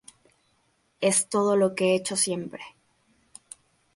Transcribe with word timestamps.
Es 0.99 1.29
todo 1.29 1.55
lo 1.55 1.75
que 1.75 1.91
he 1.91 1.95
hecho 1.95 2.15
siempre. 2.15 2.63